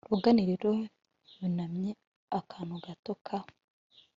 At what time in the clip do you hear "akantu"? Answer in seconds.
2.39-2.75